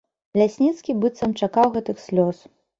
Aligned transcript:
Лясніцкі 0.41 0.95
быццам 1.05 1.37
чакаў 1.45 1.67
гэтых 1.79 2.05
слёз. 2.09 2.37